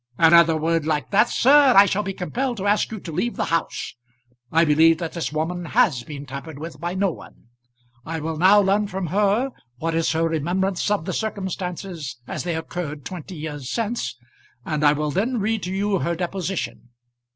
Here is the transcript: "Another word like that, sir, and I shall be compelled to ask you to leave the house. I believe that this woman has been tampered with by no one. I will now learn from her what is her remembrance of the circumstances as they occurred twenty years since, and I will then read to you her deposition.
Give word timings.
"Another 0.17 0.57
word 0.57 0.83
like 0.87 1.11
that, 1.11 1.29
sir, 1.29 1.69
and 1.69 1.77
I 1.77 1.85
shall 1.85 2.01
be 2.01 2.11
compelled 2.11 2.57
to 2.57 2.65
ask 2.65 2.89
you 2.89 2.99
to 3.01 3.11
leave 3.11 3.35
the 3.35 3.45
house. 3.53 3.93
I 4.51 4.65
believe 4.65 4.97
that 4.97 5.13
this 5.13 5.31
woman 5.31 5.63
has 5.65 6.01
been 6.01 6.25
tampered 6.25 6.57
with 6.57 6.79
by 6.81 6.95
no 6.95 7.11
one. 7.11 7.49
I 8.03 8.19
will 8.19 8.37
now 8.37 8.61
learn 8.61 8.87
from 8.87 9.05
her 9.13 9.51
what 9.77 9.93
is 9.93 10.13
her 10.13 10.27
remembrance 10.27 10.89
of 10.89 11.05
the 11.05 11.13
circumstances 11.13 12.17
as 12.25 12.45
they 12.45 12.55
occurred 12.55 13.05
twenty 13.05 13.35
years 13.35 13.69
since, 13.69 14.17
and 14.65 14.83
I 14.83 14.93
will 14.93 15.11
then 15.11 15.39
read 15.39 15.61
to 15.65 15.71
you 15.71 15.99
her 15.99 16.15
deposition. 16.15 16.89